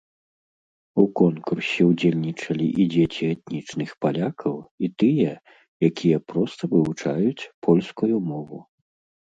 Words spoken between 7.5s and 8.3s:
польскую